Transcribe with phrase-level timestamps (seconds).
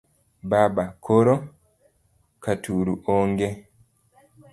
[0.49, 1.35] Baba:koro?
[2.43, 3.49] Kitaru: ong'e